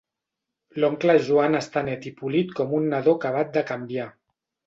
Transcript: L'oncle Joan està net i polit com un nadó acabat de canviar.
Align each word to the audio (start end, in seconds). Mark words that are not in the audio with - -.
L'oncle 0.83 1.15
Joan 1.27 1.57
està 1.59 1.83
net 1.91 2.07
i 2.11 2.13
polit 2.21 2.55
com 2.61 2.73
un 2.79 2.89
nadó 2.95 3.15
acabat 3.19 3.55
de 3.59 3.67
canviar. 3.73 4.09